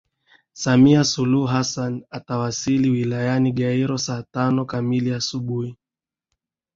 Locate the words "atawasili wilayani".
2.09-3.51